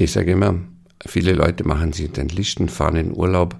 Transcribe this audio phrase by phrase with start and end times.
[0.00, 0.54] Ich sage immer,
[1.04, 3.56] viele Leute machen sich den Listen, fahren in Urlaub.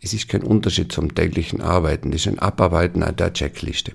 [0.00, 2.12] Es ist kein Unterschied zum täglichen Arbeiten.
[2.12, 3.92] Das ist ein Abarbeiten der Checkliste.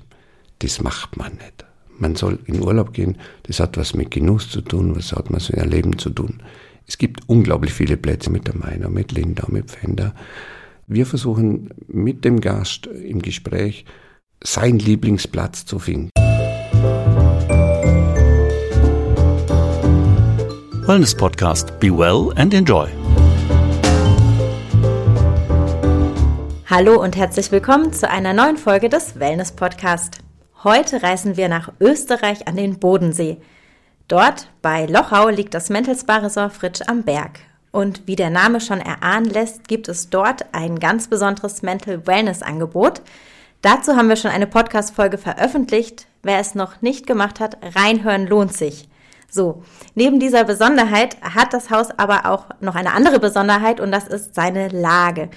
[0.60, 1.66] Das macht man nicht.
[1.98, 3.18] Man soll in Urlaub gehen.
[3.44, 6.44] Das hat was mit Genuss zu tun, was hat mit seinem Leben zu tun.
[6.86, 10.14] Es gibt unglaublich viele Plätze mit der Meiner, mit Linda, mit Fender.
[10.88, 13.86] Wir versuchen mit dem Gast im Gespräch
[14.44, 16.10] seinen Lieblingsplatz zu finden.
[20.88, 21.78] Wellness Podcast.
[21.82, 22.88] Be well and enjoy.
[26.66, 30.20] Hallo und herzlich willkommen zu einer neuen Folge des Wellness Podcast.
[30.64, 33.36] Heute reisen wir nach Österreich an den Bodensee.
[34.08, 37.42] Dort bei Lochau liegt das Mentelsbar Resort Fritsch am Berg.
[37.72, 42.42] Und wie der Name schon erahnen lässt, gibt es dort ein ganz besonderes Mental Wellness
[42.42, 43.02] Angebot.
[43.62, 46.08] Dazu haben wir schon eine Podcast-Folge veröffentlicht.
[46.24, 48.88] Wer es noch nicht gemacht hat, reinhören lohnt sich.
[49.30, 49.64] So,
[49.94, 54.36] neben dieser Besonderheit hat das Haus aber auch noch eine andere Besonderheit und das ist
[54.36, 55.30] seine Lage.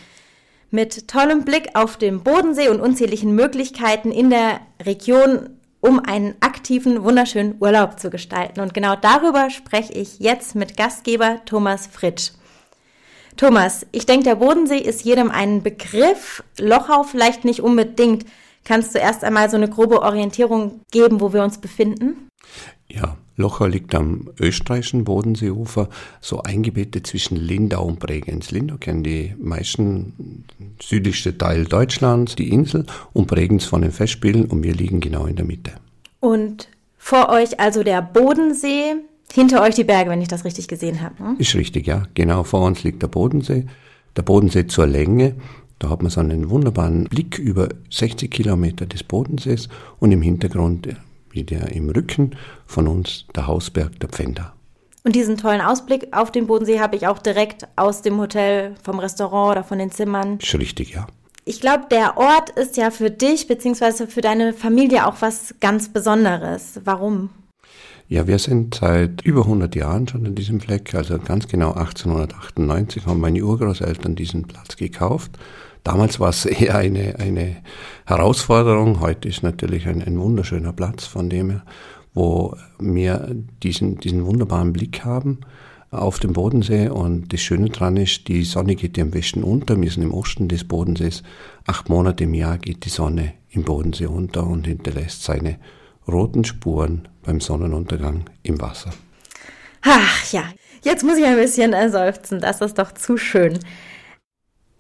[0.71, 7.03] Mit tollem Blick auf den Bodensee und unzähligen Möglichkeiten in der Region, um einen aktiven,
[7.03, 8.61] wunderschönen Urlaub zu gestalten.
[8.61, 12.31] Und genau darüber spreche ich jetzt mit Gastgeber Thomas Fritsch.
[13.37, 18.27] Thomas, ich denke, der Bodensee ist jedem ein Begriff, Lochau vielleicht nicht unbedingt.
[18.65, 22.29] Kannst du erst einmal so eine grobe Orientierung geben, wo wir uns befinden?
[22.93, 25.89] Ja, Locher liegt am österreichischen Bodenseeufer,
[26.21, 28.51] so eingebettet zwischen Lindau und Bregenz.
[28.51, 30.45] Lindau kennen die meisten
[30.81, 35.37] südlichste Teil Deutschlands, die Insel, und Bregenz von den Festspielen und wir liegen genau in
[35.37, 35.73] der Mitte.
[36.21, 36.69] Und
[36.99, 38.97] vor euch also der Bodensee,
[39.33, 41.19] hinter euch die Berge, wenn ich das richtig gesehen habe.
[41.19, 41.37] Hm?
[41.39, 42.03] Ist richtig, ja.
[42.15, 43.67] Genau vor uns liegt der Bodensee.
[44.17, 45.35] Der Bodensee zur Länge.
[45.79, 50.89] Da hat man so einen wunderbaren Blick über 60 Kilometer des Bodensees und im Hintergrund
[51.31, 52.37] wie der im Rücken
[52.67, 54.55] von uns der Hausberg der Pfänder.
[55.03, 58.99] Und diesen tollen Ausblick auf den Bodensee habe ich auch direkt aus dem Hotel, vom
[58.99, 60.39] Restaurant oder von den Zimmern.
[60.39, 61.07] Ist richtig, ja.
[61.47, 64.07] Ich glaube, der Ort ist ja für dich bzw.
[64.07, 66.81] für deine Familie auch was ganz Besonderes.
[66.85, 67.31] Warum?
[68.09, 73.07] Ja, wir sind seit über 100 Jahren schon an diesem Fleck, also ganz genau 1898
[73.07, 75.39] haben meine Urgroßeltern diesen Platz gekauft
[75.85, 77.57] Damals war es eher eine, eine
[78.07, 79.01] Herausforderung.
[79.01, 81.65] Heute ist natürlich ein, ein wunderschöner Platz, von dem her,
[82.15, 85.41] wo wir diesen, diesen wunderbaren Blick haben
[85.91, 86.89] auf den Bodensee.
[86.89, 89.81] Und das Schöne daran ist, die Sonne geht im Westen unter.
[89.81, 91.23] Wir sind im Osten des Bodensees.
[91.67, 95.59] Acht Monate im Jahr geht die Sonne im Bodensee unter und hinterlässt seine
[96.07, 98.91] roten Spuren beim Sonnenuntergang im Wasser.
[99.83, 100.45] Ach ja,
[100.83, 102.41] jetzt muss ich ein bisschen seufzen.
[102.41, 103.59] Das ist doch zu schön.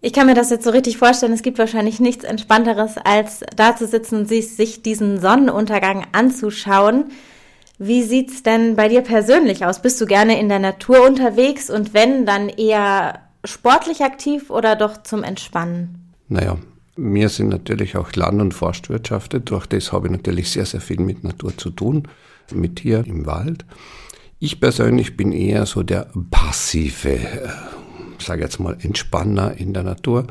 [0.03, 3.77] Ich kann mir das jetzt so richtig vorstellen, es gibt wahrscheinlich nichts Entspannteres, als da
[3.77, 7.11] zu sitzen und sich diesen Sonnenuntergang anzuschauen.
[7.79, 9.83] Wie sieht's denn bei dir persönlich aus?
[9.83, 15.03] Bist du gerne in der Natur unterwegs und wenn, dann eher sportlich aktiv oder doch
[15.03, 16.13] zum Entspannen?
[16.29, 16.59] Naja,
[16.97, 19.51] wir sind natürlich auch Land- und Forstwirtschaftet.
[19.51, 22.09] Durch das habe ich natürlich sehr, sehr viel mit Natur zu tun,
[22.53, 23.67] mit Tier im Wald.
[24.39, 27.49] Ich persönlich bin eher so der passive äh,
[28.27, 30.27] sage jetzt mal, Entspanner in der Natur.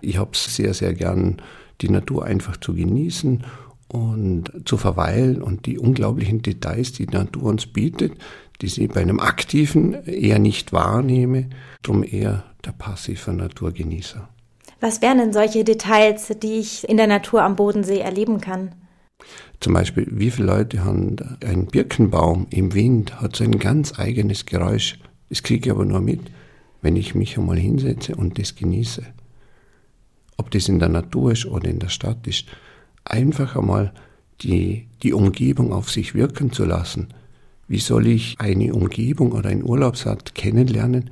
[0.00, 1.40] Ich habe es sehr, sehr gern,
[1.80, 3.44] die Natur einfach zu genießen
[3.88, 8.12] und zu verweilen und die unglaublichen Details, die die Natur uns bietet,
[8.60, 11.50] die sie bei einem Aktiven eher nicht wahrnehme,
[11.82, 14.28] darum eher der passive Naturgenießer.
[14.80, 18.74] Was wären denn solche Details, die ich in der Natur am Bodensee erleben kann?
[19.60, 24.44] Zum Beispiel, wie viele Leute haben ein Birkenbaum im Wind, hat so ein ganz eigenes
[24.44, 24.98] Geräusch.
[25.30, 26.20] Das kriege ich aber nur mit,
[26.84, 29.02] wenn ich mich einmal hinsetze und das genieße.
[30.36, 32.44] Ob das in der Natur ist oder in der Stadt ist,
[33.04, 33.94] einfach einmal
[34.42, 37.08] die, die Umgebung auf sich wirken zu lassen.
[37.68, 41.10] Wie soll ich eine Umgebung oder einen Urlaubsort kennenlernen,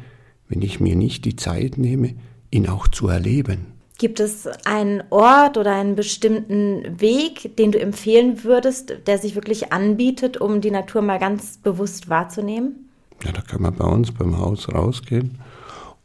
[0.51, 2.17] wenn ich mir nicht die Zeit nehme,
[2.51, 3.73] ihn auch zu erleben?
[3.97, 9.73] Gibt es einen Ort oder einen bestimmten Weg, den du empfehlen würdest, der sich wirklich
[9.73, 12.91] anbietet, um die Natur mal ganz bewusst wahrzunehmen?
[13.25, 15.39] Ja, da kann man bei uns beim Haus rausgehen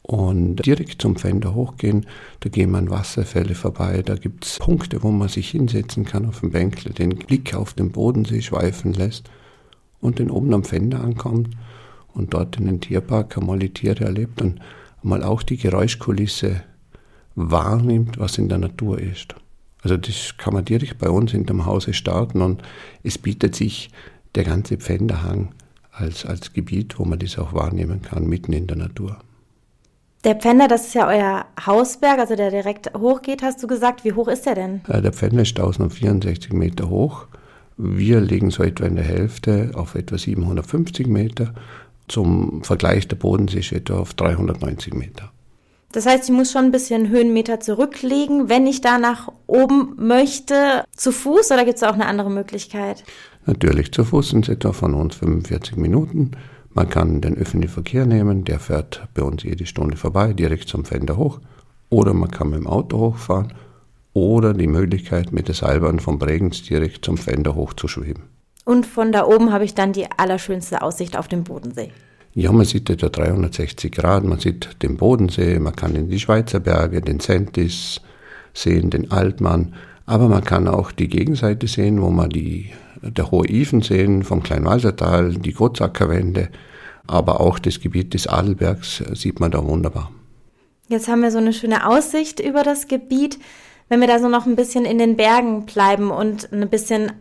[0.08, 2.06] und direkt zum Fender hochgehen.
[2.40, 4.02] Da gehen wir an Wasserfälle vorbei.
[4.02, 7.74] Da gibt es Punkte, wo man sich hinsetzen kann auf dem Bänkle, den Blick auf
[7.74, 9.30] den Bodensee schweifen lässt
[10.00, 11.50] und dann oben am Fender ankommt
[12.14, 14.60] und dort in den Tierpark einmal die Tiere erlebt und
[15.02, 16.62] mal auch die Geräuschkulisse
[17.34, 19.34] wahrnimmt, was in der Natur ist.
[19.82, 22.62] Also das kann man direkt bei uns in dem Hause starten und
[23.02, 23.90] es bietet sich
[24.34, 25.54] der ganze Pfänderhang
[25.92, 29.18] als, als Gebiet, wo man das auch wahrnehmen kann, mitten in der Natur.
[30.24, 34.04] Der Pfänder, das ist ja euer Hausberg, also der direkt hochgeht, hast du gesagt.
[34.04, 34.80] Wie hoch ist der denn?
[34.88, 37.26] Äh, der Pfänder ist 1064 Meter hoch.
[37.76, 41.54] Wir liegen so etwa in der Hälfte auf etwa 750 Meter.
[42.08, 45.30] Zum Vergleich, der Bodensee ist etwa auf 390 Meter.
[45.92, 50.84] Das heißt, ich muss schon ein bisschen Höhenmeter zurücklegen, wenn ich da nach oben möchte,
[50.94, 53.04] zu Fuß oder gibt es auch eine andere Möglichkeit?
[53.46, 56.32] Natürlich, zu Fuß sind es etwa von uns 45 Minuten.
[56.78, 60.84] Man kann den öffentlichen Verkehr nehmen, der fährt bei uns jede Stunde vorbei, direkt zum
[60.84, 61.40] Fender hoch.
[61.90, 63.52] Oder man kann mit dem Auto hochfahren
[64.12, 68.28] oder die Möglichkeit, mit der Seilbahn vom Bregenz direkt zum Fender hoch zu schweben.
[68.64, 71.90] Und von da oben habe ich dann die allerschönste Aussicht auf den Bodensee.
[72.34, 76.60] Ja, man sieht etwa 360 Grad, man sieht den Bodensee, man kann in die Schweizer
[76.60, 78.00] Berge, den Sentis
[78.54, 79.74] sehen, den Altmann,
[80.06, 82.70] aber man kann auch die Gegenseite sehen, wo man die,
[83.02, 86.50] der Hohe Ifen sehen, vom Kleinwalsertal, die Gotzackerwände,
[87.08, 90.12] aber auch das Gebiet des Adelbergs sieht man da wunderbar.
[90.88, 93.38] Jetzt haben wir so eine schöne Aussicht über das Gebiet.
[93.88, 97.12] Wenn wir da so noch ein bisschen in den Bergen bleiben und ein bisschen,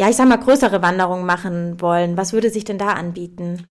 [0.00, 3.64] ja, ich sag mal, größere Wanderungen machen wollen, was würde sich denn da anbieten?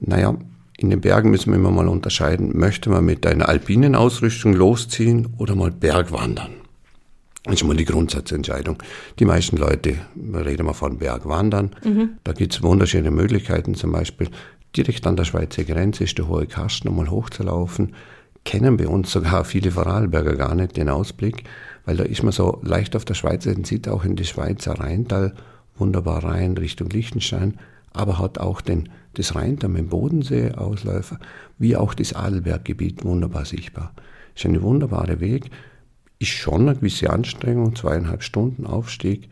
[0.00, 0.34] Naja,
[0.76, 5.34] in den Bergen müssen wir immer mal unterscheiden, möchte man mit einer alpinen Ausrüstung losziehen
[5.38, 6.52] oder mal Bergwandern?
[7.44, 8.82] Das ist mal die Grundsatzentscheidung.
[9.18, 9.96] Die meisten Leute
[10.34, 11.70] reden mal von Bergwandern.
[11.82, 12.18] Mhm.
[12.22, 14.28] Da gibt es wunderschöne Möglichkeiten, zum Beispiel
[14.78, 17.94] direkt an der Schweizer Grenze ist der Hohe Kasten, um mal hochzulaufen.
[18.44, 21.44] Kennen bei uns sogar viele Vorarlberger gar nicht den Ausblick,
[21.84, 24.78] weil da ist man so leicht auf der Schweizer Seite, sieht auch in die Schweizer
[24.78, 25.34] Rheintal
[25.76, 27.58] wunderbar rein Richtung Liechtenstein,
[27.92, 31.18] aber hat auch den das Rheintal mit dem Bodensee-Ausläufer,
[31.58, 33.92] wie auch das Adelberggebiet wunderbar sichtbar.
[34.34, 35.50] Ist ein wunderbarer Weg,
[36.20, 39.28] ist schon eine gewisse Anstrengung, zweieinhalb Stunden Aufstieg,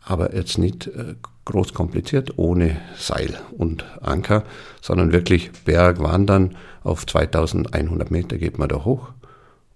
[0.00, 1.14] aber jetzt nicht äh,
[1.46, 4.44] groß kompliziert, ohne Seil und Anker,
[4.82, 6.54] sondern wirklich Bergwandern
[6.84, 9.08] auf 2100 Meter geht man da hoch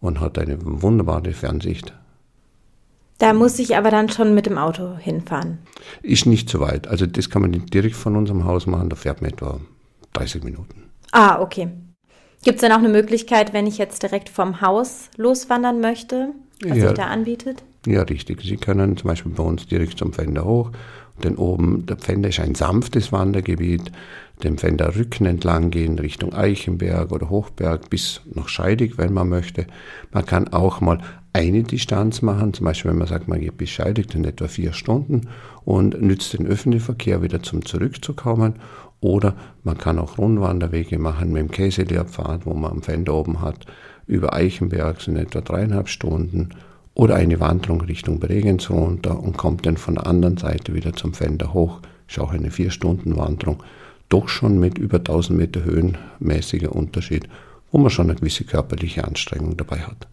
[0.01, 1.95] und hat eine wunderbare Fernsicht
[3.21, 5.59] da muss ich aber dann schon mit dem Auto hinfahren.
[6.03, 6.89] Ist nicht so weit.
[6.89, 8.89] Also das kann man direkt von unserem Haus machen.
[8.89, 9.61] Da fährt man etwa
[10.15, 10.85] 30 Minuten.
[11.13, 11.69] Ah, okay.
[12.43, 16.31] Gibt es dann auch eine Möglichkeit, wenn ich jetzt direkt vom Haus loswandern möchte,
[16.63, 17.63] was ja, sich da anbietet?
[17.87, 18.41] Ja, richtig.
[18.41, 20.71] Sie können zum Beispiel bei uns direkt zum Pfänder hoch.
[21.23, 23.93] Denn oben, der Pfänder ist ein sanftes Wandergebiet.
[24.43, 29.67] Den Pfänder Rücken entlang gehen, Richtung Eichenberg oder Hochberg bis nach Scheidig, wenn man möchte.
[30.13, 30.99] Man kann auch mal
[31.33, 34.73] eine Distanz machen, zum Beispiel wenn man sagt, man geht bis Scheidig in etwa vier
[34.73, 35.29] Stunden
[35.65, 38.55] und nützt den öffentlichen Verkehr wieder zum Zurückzukommen.
[39.01, 43.67] Oder man kann auch Rundwanderwege machen mit dem Käselehrpfad, wo man am Fender oben hat,
[44.07, 46.51] über Eichenberg sind etwa dreieinhalb Stunden.
[47.00, 51.14] Oder eine Wanderung Richtung Bregenz runter und kommt dann von der anderen Seite wieder zum
[51.14, 51.81] Fender hoch.
[52.06, 53.62] Ist auch eine vier Stunden Wanderung.
[54.11, 57.26] Doch schon mit über 1000 Meter höhenmäßiger Unterschied,
[57.73, 60.08] wo man schon eine gewisse körperliche Anstrengung dabei hat.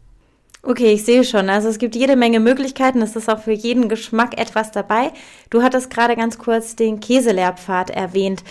[0.64, 1.50] Okay, ich sehe schon.
[1.50, 3.02] Also es gibt jede Menge Möglichkeiten.
[3.02, 5.12] Es ist auch für jeden Geschmack etwas dabei.
[5.50, 8.46] Du hattest gerade ganz kurz den Käselehrpfad erwähnt.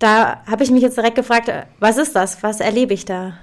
[0.00, 1.48] Da habe ich mich jetzt direkt gefragt,
[1.78, 2.42] was ist das?
[2.42, 3.34] Was erlebe ich da?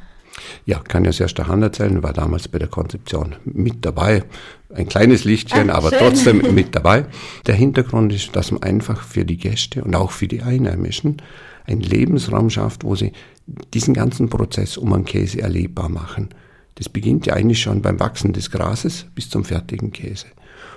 [0.65, 4.23] Ja, kann ja sehr stark erzählen, war damals bei der Konzeption mit dabei.
[4.73, 5.99] Ein kleines Lichtchen, Ach, aber schön.
[5.99, 7.05] trotzdem mit dabei.
[7.47, 11.21] Der Hintergrund ist, dass man einfach für die Gäste und auch für die Einheimischen
[11.65, 13.13] einen Lebensraum schafft, wo sie
[13.73, 16.29] diesen ganzen Prozess um einen Käse erlebbar machen.
[16.75, 20.27] Das beginnt ja eigentlich schon beim Wachsen des Grases bis zum fertigen Käse.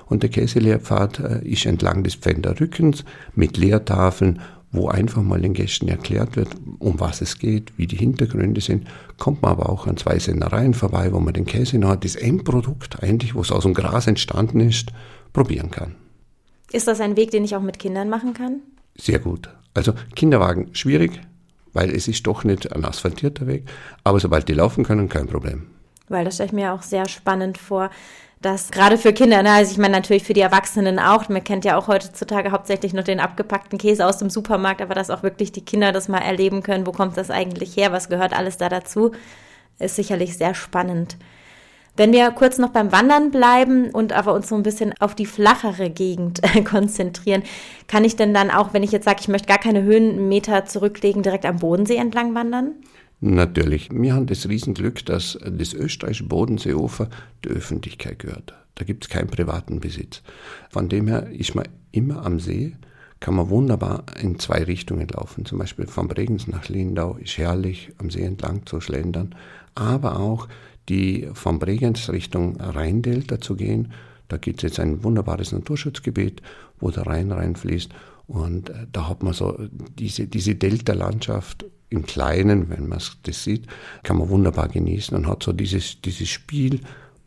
[0.06, 4.40] Und der Käselehrpfad äh, ist entlang des Pfänderrückens mit Lehrtafeln,
[4.70, 6.48] wo einfach mal den Gästen erklärt wird,
[6.78, 8.86] um was es geht, wie die Hintergründe sind.
[9.16, 13.02] Kommt man aber auch an zwei Sennereien vorbei, wo man den Käse noch das Endprodukt
[13.02, 14.90] eigentlich, wo es aus dem Gras entstanden ist,
[15.32, 15.94] probieren kann.
[16.70, 18.60] Ist das ein Weg, den ich auch mit Kindern machen kann?
[18.96, 19.48] Sehr gut.
[19.72, 21.20] Also Kinderwagen schwierig,
[21.72, 23.64] weil es ist doch nicht ein asphaltierter Weg,
[24.04, 25.66] aber sobald die laufen können, kein Problem
[26.08, 27.90] weil das stelle ich mir auch sehr spannend vor,
[28.40, 31.64] dass gerade für Kinder, ne, also ich meine natürlich für die Erwachsenen auch, man kennt
[31.64, 35.50] ja auch heutzutage hauptsächlich nur den abgepackten Käse aus dem Supermarkt, aber dass auch wirklich
[35.50, 38.68] die Kinder das mal erleben können, wo kommt das eigentlich her, was gehört alles da
[38.68, 39.10] dazu,
[39.80, 41.16] ist sicherlich sehr spannend.
[41.96, 45.26] Wenn wir kurz noch beim Wandern bleiben und aber uns so ein bisschen auf die
[45.26, 47.42] flachere Gegend konzentrieren,
[47.88, 51.24] kann ich denn dann auch, wenn ich jetzt sage, ich möchte gar keine Höhenmeter zurücklegen,
[51.24, 52.76] direkt am Bodensee entlang wandern?
[53.20, 53.90] Natürlich.
[53.90, 57.08] Wir haben das Riesenglück, dass das österreichische Bodenseeufer
[57.44, 58.54] der Öffentlichkeit gehört.
[58.76, 60.22] Da gibt es keinen privaten Besitz.
[60.70, 62.76] Von dem her ist man immer am See,
[63.18, 65.44] kann man wunderbar in zwei Richtungen laufen.
[65.44, 69.34] Zum Beispiel vom Bregenz nach Lindau ist herrlich, am See entlang zu schlendern.
[69.74, 70.46] Aber auch
[70.88, 73.92] die vom Bregenz Richtung Rheindelta zu gehen.
[74.28, 76.40] Da gibt es jetzt ein wunderbares Naturschutzgebiet,
[76.78, 77.90] wo der Rhein reinfließt.
[78.28, 79.58] Und äh, da hat man so
[79.98, 83.66] diese, diese Delta-Landschaft im Kleinen, wenn man das sieht,
[84.02, 86.80] kann man wunderbar genießen und hat so dieses, dieses Spiel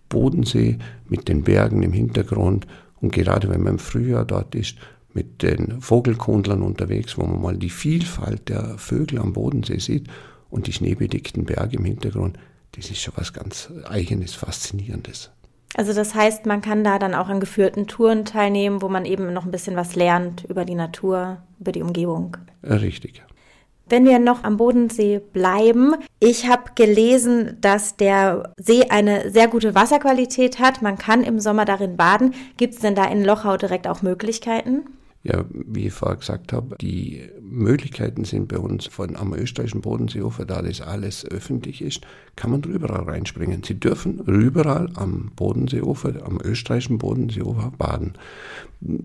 [0.10, 0.78] Bodensee
[1.08, 2.68] mit den Bergen im Hintergrund.
[3.00, 4.76] Und gerade wenn man im Frühjahr dort ist,
[5.14, 10.08] mit den Vogelkundlern unterwegs, wo man mal die Vielfalt der Vögel am Bodensee sieht
[10.50, 12.38] und die schneebedeckten Berge im Hintergrund.
[12.74, 15.32] Das ist schon was ganz eigenes, faszinierendes.
[15.76, 19.34] Also das heißt, man kann da dann auch an geführten Touren teilnehmen, wo man eben
[19.34, 22.38] noch ein bisschen was lernt über die Natur, über die Umgebung.
[22.64, 23.24] Richtig.
[23.92, 29.76] Wenn wir noch am Bodensee bleiben, ich habe gelesen, dass der See eine sehr gute
[29.76, 30.82] Wasserqualität hat.
[30.82, 32.34] Man kann im Sommer darin baden.
[32.56, 34.84] Gibt es denn da in Lochau direkt auch Möglichkeiten?
[35.24, 40.46] Ja, wie ich vorher gesagt habe, die Möglichkeiten sind bei uns von am österreichischen Bodenseeufer,
[40.46, 42.02] da das alles öffentlich ist,
[42.36, 43.62] kann man überall reinspringen.
[43.64, 48.14] Sie dürfen überall am Bodenseeufer, am österreichischen Bodenseeufer baden.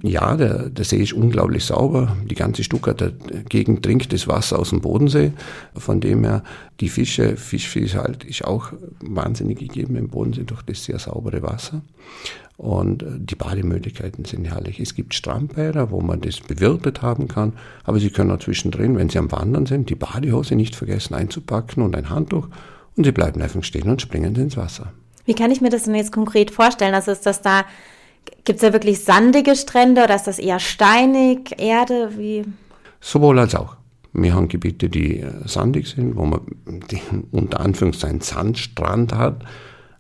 [0.03, 2.17] Ja, der, der See ist unglaublich sauber.
[2.25, 3.13] Die ganze Stuttgarter
[3.51, 5.33] Gegend trinkt das Wasser aus dem Bodensee.
[5.75, 6.43] Von dem her,
[6.81, 11.83] die Fische, Fischvielfalt ist auch wahnsinnig gegeben im Bodensee durch das sehr saubere Wasser.
[12.57, 14.81] Und äh, die Bademöglichkeiten sind herrlich.
[14.81, 17.53] Es gibt Strandbäder, wo man das bewirtet haben kann,
[17.85, 21.83] aber Sie können auch zwischendrin, wenn Sie am Wandern sind, die Badehose nicht vergessen einzupacken
[21.83, 22.49] und ein Handtuch
[22.97, 24.93] und Sie bleiben einfach stehen und springen ins Wasser.
[25.27, 26.95] Wie kann ich mir das denn jetzt konkret vorstellen?
[26.95, 27.65] Also ist das da,
[28.45, 32.13] gibt es da wirklich sandige Strände oder ist das eher steinig, Erde?
[32.17, 32.45] Wie?
[33.01, 33.77] Sowohl als auch.
[34.15, 39.45] Wir haben Gebiete, die äh, sandig sind, wo man den, unter Anführungszeichen Sandstrand hat,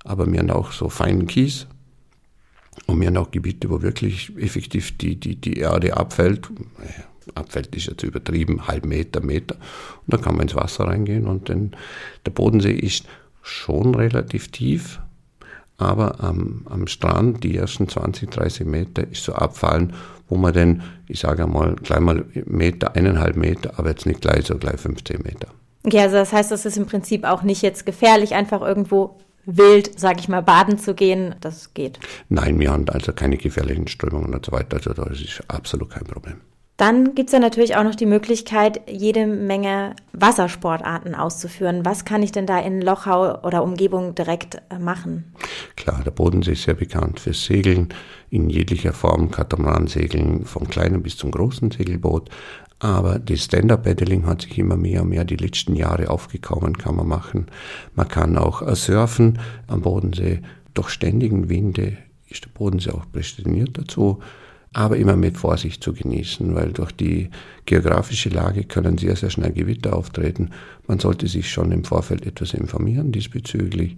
[0.04, 1.66] aber wir haben auch so feinen Kies
[2.86, 6.48] und wir haben auch Gebiete, wo wirklich effektiv die, die, die Erde abfällt.
[7.34, 9.56] Abfällt ist jetzt übertrieben, halb Meter, Meter.
[9.56, 11.72] Und dann kann man ins Wasser reingehen und dann,
[12.24, 13.06] der Bodensee ist
[13.42, 15.00] schon relativ tief,
[15.78, 19.92] aber am, am Strand, die ersten 20, 30 Meter, ist so abfallen,
[20.28, 24.46] wo man dann, ich sage einmal, gleich mal Meter, eineinhalb Meter, aber jetzt nicht gleich
[24.46, 25.48] so gleich 15 Meter.
[25.84, 29.98] Ja, also das heißt, das ist im Prinzip auch nicht jetzt gefährlich, einfach irgendwo wild,
[29.98, 31.98] sage ich mal, baden zu gehen, das geht.
[32.28, 36.04] Nein, wir haben also keine gefährlichen Strömungen und so weiter, also das ist absolut kein
[36.04, 36.40] Problem.
[36.76, 41.86] Dann gibt es ja natürlich auch noch die Möglichkeit, jede Menge Wassersportarten auszuführen.
[41.86, 45.32] Was kann ich denn da in Lochau oder Umgebung direkt äh, machen?
[45.76, 47.88] Klar, der Bodensee ist sehr bekannt fürs Segeln
[48.28, 52.28] in jeglicher Form, Katamaransegeln vom kleinen bis zum großen Segelboot.
[52.78, 57.08] Aber das Stand-Up-Paddling hat sich immer mehr und mehr die letzten Jahre aufgekommen, kann man
[57.08, 57.46] machen.
[57.94, 60.42] Man kann auch äh, surfen am Bodensee.
[60.74, 61.96] Durch ständigen Winde
[62.28, 64.20] ist der Bodensee auch prädestiniert dazu,
[64.76, 67.30] aber immer mit Vorsicht zu genießen, weil durch die
[67.64, 70.50] geografische Lage können sehr, sehr schnell Gewitter auftreten.
[70.86, 73.96] Man sollte sich schon im Vorfeld etwas informieren diesbezüglich.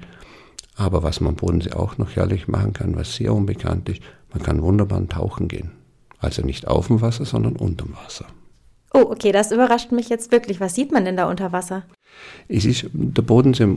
[0.77, 4.63] Aber was man Bodensee auch noch herrlich machen kann, was sehr unbekannt ist, man kann
[4.63, 5.73] wunderbar tauchen gehen.
[6.21, 8.27] Also nicht auf dem Wasser, sondern unter dem Wasser.
[8.95, 10.61] Oh, okay, das überrascht mich jetzt wirklich.
[10.61, 11.83] Was sieht man denn da unter Wasser?
[12.49, 13.69] Es ist der Bodensee,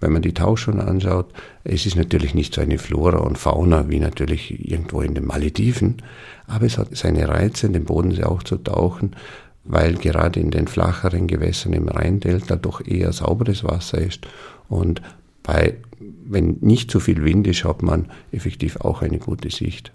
[0.00, 1.32] wenn man die Tauchschuhe anschaut,
[1.64, 6.02] es ist natürlich nicht so eine Flora und Fauna wie natürlich irgendwo in den Malediven,
[6.46, 9.16] aber es hat seine Reize, in den Bodensee auch zu tauchen,
[9.64, 14.26] weil gerade in den flacheren Gewässern im Rheindelta doch eher sauberes Wasser ist
[14.68, 15.00] und
[15.42, 19.92] bei, wenn nicht zu viel Wind ist, hat man effektiv auch eine gute Sicht.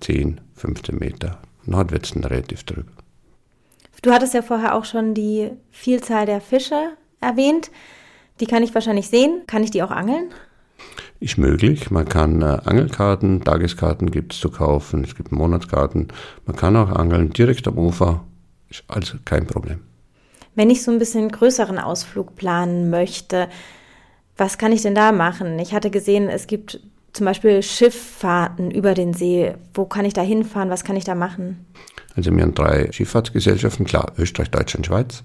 [0.00, 1.38] 10, 15 Meter.
[1.64, 2.90] Nord wird es dann relativ drüber.
[4.02, 7.70] Du hattest ja vorher auch schon die Vielzahl der Fische erwähnt.
[8.40, 9.42] Die kann ich wahrscheinlich sehen.
[9.46, 10.30] Kann ich die auch angeln?
[11.20, 11.90] Ist möglich.
[11.90, 16.08] Man kann äh, Angelkarten, Tageskarten gibt es zu kaufen, es gibt Monatskarten.
[16.46, 18.24] Man kann auch angeln direkt am Ufer.
[18.70, 19.80] Ist also kein Problem.
[20.54, 23.48] Wenn ich so ein bisschen größeren Ausflug planen möchte,
[24.36, 25.58] was kann ich denn da machen?
[25.58, 26.80] Ich hatte gesehen, es gibt
[27.12, 29.54] zum Beispiel Schifffahrten über den See.
[29.74, 30.70] Wo kann ich da hinfahren?
[30.70, 31.66] Was kann ich da machen?
[32.16, 35.22] Also wir haben drei Schifffahrtsgesellschaften, klar, Österreich, Deutschland, Schweiz,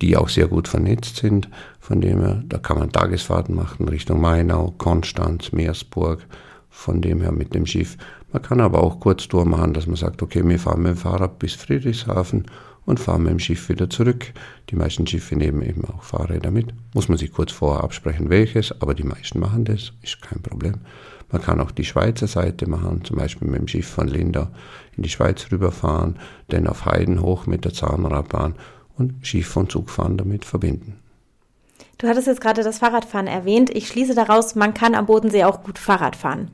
[0.00, 1.48] die auch sehr gut vernetzt sind.
[1.80, 6.26] Von dem her, da kann man Tagesfahrten machen Richtung Mainau, Konstanz, Meersburg.
[6.70, 7.96] Von dem her mit dem Schiff.
[8.32, 11.38] Man kann aber auch Kurztour machen, dass man sagt, okay, wir fahren mit dem Fahrrad
[11.38, 12.44] bis Friedrichshafen
[12.84, 14.32] und fahren mit dem Schiff wieder zurück.
[14.70, 16.68] Die meisten Schiffe nehmen eben auch Fahrräder mit.
[16.94, 20.74] Muss man sich kurz vorher absprechen, welches, aber die meisten machen das, ist kein Problem.
[21.30, 24.50] Man kann auch die Schweizer Seite machen, zum Beispiel mit dem Schiff von Linda
[24.96, 26.16] in die Schweiz rüberfahren,
[26.48, 28.54] dann auf Heiden hoch mit der Zahnradbahn
[28.98, 30.96] und Schiff- und Zugfahren damit verbinden.
[31.98, 33.70] Du hattest jetzt gerade das Fahrradfahren erwähnt.
[33.70, 36.50] Ich schließe daraus, man kann am Bodensee auch gut Fahrrad fahren.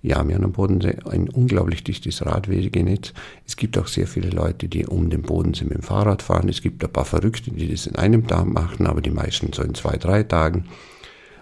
[0.00, 3.12] Ja, wir haben am Bodensee ein unglaublich dichtes Radwegenetz.
[3.44, 6.48] Es gibt auch sehr viele Leute, die um den Bodensee mit dem Fahrrad fahren.
[6.48, 9.62] Es gibt ein paar Verrückte, die das in einem Tag machen, aber die meisten so
[9.62, 10.66] in zwei, drei Tagen.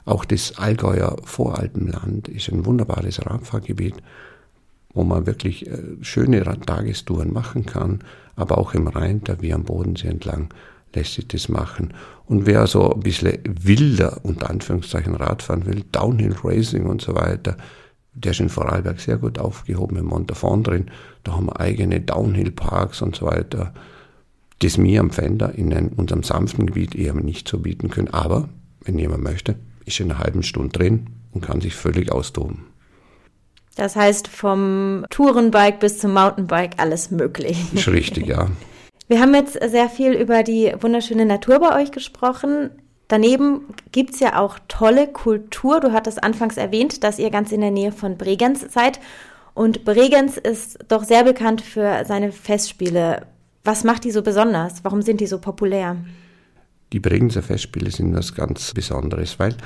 [0.07, 3.97] Auch das Allgäuer Voralpenland ist ein wunderbares Radfahrgebiet,
[4.95, 7.99] wo man wirklich äh, schöne Tagestouren machen kann,
[8.37, 10.49] aber auch im Rhein, da wie am Bodensee entlang,
[10.95, 11.93] lässt sich das machen.
[12.27, 17.57] Und wer so ein bisschen wilder, unter Anführungszeichen, Radfahren will, Downhill Racing und so weiter,
[18.19, 20.91] Der ist in Vorarlberg sehr gut aufgehoben, im Montafon drin.
[21.23, 23.75] Da haben wir eigene Downhill-Parks und so weiter.
[24.61, 28.09] Das mir am Fender in einem, unserem sanften Gebiet eher nicht so bieten können.
[28.09, 28.49] Aber,
[28.83, 32.65] wenn jemand möchte, ist in einer halben Stunde drin und kann sich völlig austoben.
[33.77, 37.59] Das heißt, vom Tourenbike bis zum Mountainbike alles möglich.
[37.73, 38.49] Ist richtig, ja.
[39.09, 42.71] Wir haben jetzt sehr viel über die wunderschöne Natur bei euch gesprochen.
[43.07, 43.61] Daneben
[43.93, 45.79] gibt es ja auch tolle Kultur.
[45.79, 48.99] Du hattest anfangs erwähnt, dass ihr ganz in der Nähe von Bregenz seid.
[49.55, 53.27] Und Bregenz ist doch sehr bekannt für seine Festspiele.
[53.63, 54.83] Was macht die so besonders?
[54.83, 55.97] Warum sind die so populär?
[56.93, 59.57] Die Bregenzer Festspiele sind was ganz Besonderes, weil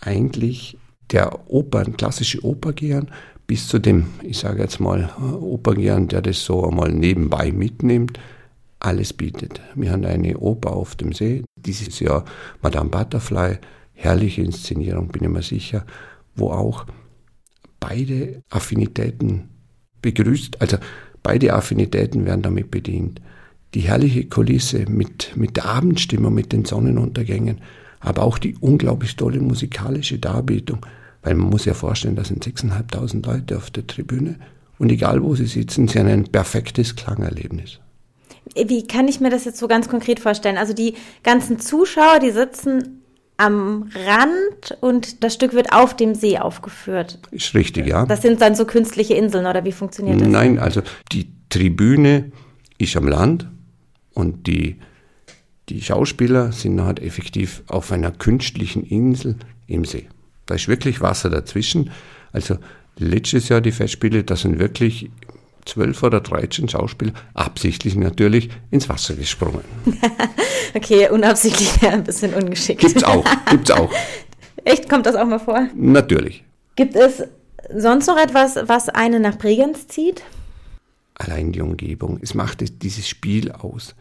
[0.00, 0.78] eigentlich
[1.12, 3.06] der Opern, klassische Opergeher
[3.50, 8.16] bis zu dem, ich sage jetzt mal, Opergeher, der das so einmal nebenbei mitnimmt,
[8.78, 9.60] alles bietet.
[9.74, 12.24] Wir haben eine Oper auf dem See, dieses Jahr
[12.62, 13.58] Madame Butterfly,
[13.92, 15.84] herrliche Inszenierung, bin ich mir sicher,
[16.36, 16.86] wo auch
[17.80, 19.48] beide Affinitäten
[20.00, 20.76] begrüßt, also
[21.24, 23.20] beide Affinitäten werden damit bedient.
[23.74, 27.62] Die herrliche Kulisse mit, mit der Abendstimmung, mit den Sonnenuntergängen,
[27.98, 30.86] aber auch die unglaublich tolle musikalische Darbietung,
[31.22, 34.36] weil man muss ja vorstellen, da sind 6.500 Leute auf der Tribüne
[34.78, 37.80] und egal wo sie sitzen, sie haben ein perfektes Klangerlebnis.
[38.54, 40.56] Wie kann ich mir das jetzt so ganz konkret vorstellen?
[40.56, 43.02] Also die ganzen Zuschauer, die sitzen
[43.36, 47.18] am Rand und das Stück wird auf dem See aufgeführt.
[47.30, 48.04] Ist richtig, ja.
[48.04, 50.28] Das sind dann so künstliche Inseln oder wie funktioniert das?
[50.28, 52.32] Nein, also die Tribüne
[52.76, 53.48] ist am Land
[54.12, 54.76] und die,
[55.68, 59.36] die Schauspieler sind halt effektiv auf einer künstlichen Insel
[59.66, 60.08] im See.
[60.50, 61.92] Da ist wirklich Wasser dazwischen.
[62.32, 62.58] Also
[62.98, 65.08] letztes Jahr die Festspiele, das sind wirklich
[65.64, 69.62] zwölf oder dreizehn Schauspieler, absichtlich natürlich, ins Wasser gesprungen.
[70.74, 72.80] okay, unabsichtlich wäre ein bisschen ungeschickt.
[72.80, 73.92] Gibt's auch, gibt's auch.
[74.64, 75.68] Echt, kommt das auch mal vor?
[75.76, 76.42] Natürlich.
[76.74, 77.22] Gibt es
[77.72, 80.24] sonst noch etwas, was einen nach Bregenz zieht?
[81.14, 82.18] Allein die Umgebung.
[82.20, 83.94] Es macht dieses Spiel aus.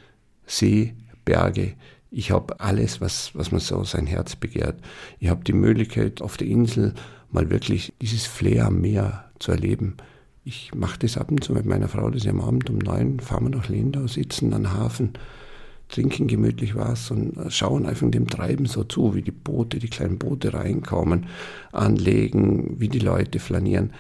[0.48, 1.76] See, Berge.
[2.12, 4.82] Ich habe alles, was, was man so sein Herz begehrt.
[5.20, 6.94] Ich habe die Möglichkeit, auf der Insel
[7.32, 9.98] mal wirklich dieses Flair am Meer zu erleben
[10.50, 13.20] ich mache das ab und zu mit meiner Frau, das ist am Abend um neun,
[13.20, 15.14] fahren wir nach Lindau, sitzen an Hafen,
[15.90, 20.18] trinken gemütlich was und schauen einfach dem Treiben so zu, wie die Boote, die kleinen
[20.18, 21.28] Boote reinkommen,
[21.72, 23.94] anlegen, wie die Leute flanieren.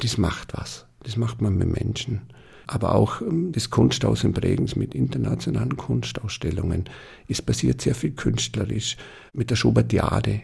[0.00, 0.86] Das macht was.
[1.04, 2.22] Das macht man mit Menschen.
[2.66, 6.84] Aber auch ähm, das Kunsthaus in Bregenz mit internationalen Kunstausstellungen.
[7.28, 8.96] Es passiert sehr viel künstlerisch
[9.32, 10.42] mit der Schubertiade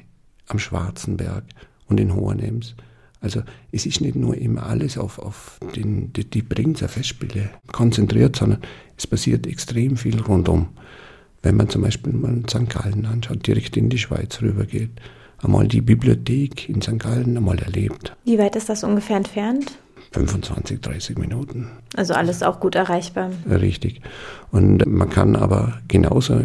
[0.48, 1.44] am Schwarzenberg
[1.86, 2.74] und in Hohenems.
[3.20, 8.36] Also es ist nicht nur immer alles auf, auf den, die, die Bregenzer Festspiele konzentriert,
[8.36, 8.60] sondern
[8.96, 10.68] es passiert extrem viel rundum.
[11.42, 12.68] Wenn man zum Beispiel mal St.
[12.68, 14.90] Gallen anschaut, direkt in die Schweiz rübergeht,
[15.42, 16.98] einmal die Bibliothek in St.
[16.98, 18.16] Gallen einmal erlebt.
[18.24, 19.78] Wie weit ist das ungefähr entfernt?
[20.12, 21.68] 25, 30 Minuten.
[21.96, 23.30] Also alles auch gut erreichbar.
[23.48, 24.00] Richtig.
[24.50, 26.40] Und man kann aber genauso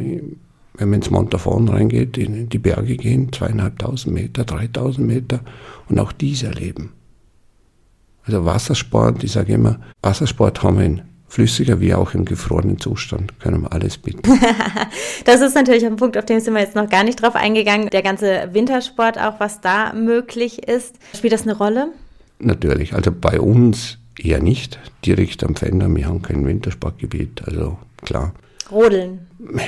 [0.76, 5.42] wenn man ins Montafon reingeht, in die Berge gehen, zweieinhalbtausend Meter, dreitausend Meter
[5.90, 6.94] und auch dies erleben.
[8.26, 13.40] Also Wassersport, ich sage immer, Wassersport haben wir in flüssiger wie auch im gefrorenen Zustand,
[13.40, 14.22] können wir alles bieten.
[15.26, 17.90] das ist natürlich ein Punkt, auf den sind wir jetzt noch gar nicht drauf eingegangen.
[17.90, 21.90] Der ganze Wintersport, auch was da möglich ist, spielt das eine Rolle?
[22.40, 28.34] Natürlich, also bei uns eher nicht, direkt am Fender, wir haben kein Wintersportgebiet, also klar.
[28.72, 29.28] Rodeln.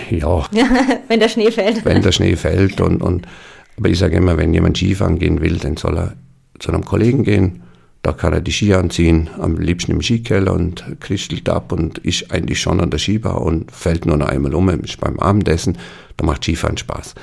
[0.10, 0.48] Ja.
[1.08, 1.86] wenn der Schnee fällt.
[1.86, 2.82] Wenn der Schnee fällt.
[2.82, 3.28] Und, und,
[3.78, 6.14] aber ich sage immer, wenn jemand Skifahren gehen will, dann soll er
[6.60, 7.62] zu einem Kollegen gehen.
[8.02, 12.32] Da kann er die Ski anziehen, am liebsten im Skikeller und kristelt ab und ist
[12.32, 15.78] eigentlich schon an der Skibar und fällt nur noch einmal um, ist beim Abendessen.
[16.16, 17.16] Da macht Skifahren Spaß.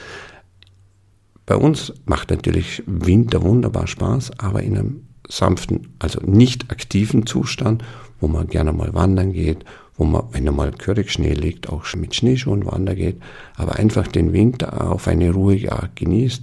[1.47, 7.83] Bei uns macht natürlich Winter wunderbar Spaß, aber in einem sanften, also nicht aktiven Zustand,
[8.21, 9.65] wo man gerne mal wandern geht
[9.97, 10.73] wo man, wenn einmal
[11.07, 13.21] Schnee liegt, auch mit Schneeschuhen wandern geht,
[13.57, 16.43] aber einfach den Winter auf eine ruhige Art genießt,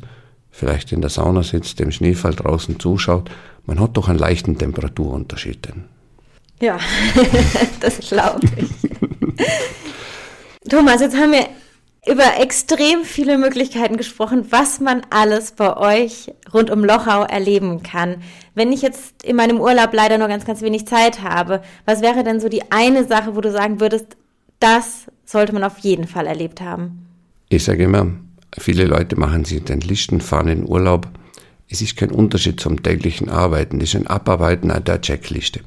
[0.51, 3.29] vielleicht in der Sauna sitzt, dem Schneefall draußen zuschaut,
[3.65, 5.67] man hat doch einen leichten Temperaturunterschied.
[5.67, 5.83] Denn.
[6.61, 6.79] Ja,
[7.79, 8.69] das glaube ich.
[10.69, 11.47] Thomas, jetzt haben wir
[12.07, 18.23] über extrem viele Möglichkeiten gesprochen, was man alles bei euch rund um Lochau erleben kann.
[18.55, 22.23] Wenn ich jetzt in meinem Urlaub leider nur ganz, ganz wenig Zeit habe, was wäre
[22.23, 24.17] denn so die eine Sache, wo du sagen würdest,
[24.59, 27.05] das sollte man auf jeden Fall erlebt haben?
[27.49, 28.07] Ich sage immer,
[28.57, 31.07] viele Leute machen sich den Listen, fahren in Urlaub.
[31.67, 33.79] Es ist kein Unterschied zum täglichen Arbeiten.
[33.79, 35.61] Das ist ein Abarbeiten an der Checkliste.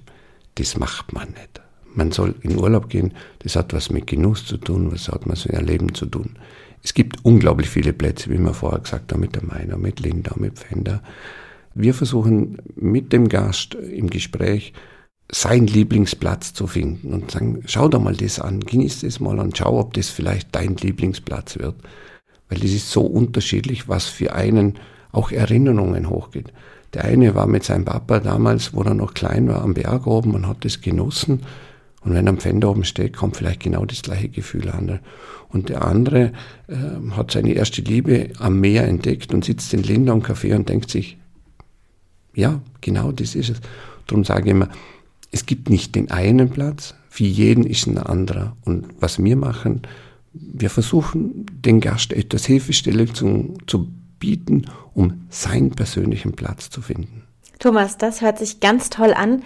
[0.56, 1.61] Das macht man nicht.
[1.94, 5.46] Man soll in Urlaub gehen, das hat was mit Genuss zu tun, was hat was
[5.46, 6.36] mit Erleben zu tun.
[6.82, 10.34] Es gibt unglaublich viele Plätze, wie wir vorher gesagt haben, mit der Meiner, mit Linda,
[10.36, 11.02] mit Pfänder.
[11.74, 14.72] Wir versuchen mit dem Gast im Gespräch
[15.30, 19.56] seinen Lieblingsplatz zu finden und sagen, schau doch mal das an, genieß das mal und
[19.56, 21.76] schau, ob das vielleicht dein Lieblingsplatz wird.
[22.48, 24.78] Weil das ist so unterschiedlich, was für einen
[25.10, 26.52] auch Erinnerungen hochgeht.
[26.92, 30.34] Der eine war mit seinem Papa damals, wo er noch klein war, am Berg oben
[30.34, 31.40] und hat das genossen.
[32.04, 35.00] Und wenn er am Fender oben steht, kommt vielleicht genau das gleiche Gefühl an.
[35.48, 36.32] Und der andere
[36.66, 36.76] äh,
[37.12, 41.18] hat seine erste Liebe am Meer entdeckt und sitzt in Lindau Café und denkt sich,
[42.34, 43.60] ja, genau das ist es.
[44.06, 44.68] Darum sage ich immer,
[45.30, 48.56] es gibt nicht den einen Platz, für jeden ist ein anderer.
[48.64, 49.82] Und was wir machen,
[50.32, 53.88] wir versuchen, den Gast etwas Hilfestellung zu, zu
[54.18, 57.24] bieten, um seinen persönlichen Platz zu finden.
[57.58, 59.42] Thomas, das hört sich ganz toll an.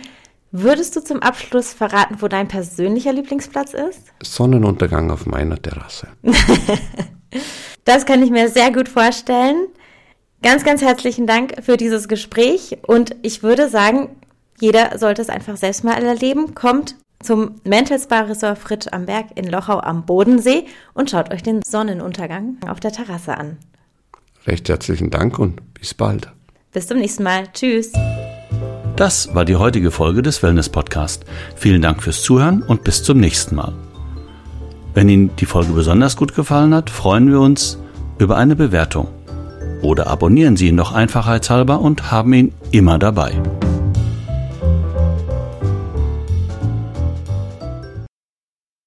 [0.58, 4.00] Würdest du zum Abschluss verraten, wo dein persönlicher Lieblingsplatz ist?
[4.22, 6.08] Sonnenuntergang auf meiner Terrasse.
[7.84, 9.66] das kann ich mir sehr gut vorstellen.
[10.42, 14.16] Ganz, ganz herzlichen Dank für dieses Gespräch und ich würde sagen,
[14.58, 16.54] jeder sollte es einfach selbst mal erleben.
[16.54, 20.64] Kommt zum Mentelsbar Resort Fritsch am Berg in Lochau am Bodensee
[20.94, 23.58] und schaut euch den Sonnenuntergang auf der Terrasse an.
[24.46, 26.32] Recht herzlichen Dank und bis bald.
[26.72, 27.46] Bis zum nächsten Mal.
[27.52, 27.92] Tschüss.
[28.96, 31.26] Das war die heutige Folge des Wellness Podcast.
[31.54, 33.74] Vielen Dank fürs Zuhören und bis zum nächsten Mal.
[34.94, 37.78] Wenn Ihnen die Folge besonders gut gefallen hat, freuen wir uns
[38.18, 39.08] über eine Bewertung.
[39.82, 43.34] Oder abonnieren Sie ihn noch einfachheitshalber und haben ihn immer dabei.